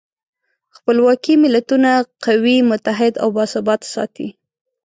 خپلواکي 0.75 1.33
ملتونه 1.43 1.91
قوي، 2.25 2.57
متحد 2.69 3.13
او 3.23 3.29
باثباته 3.37 3.87
ساتي. 3.93 4.27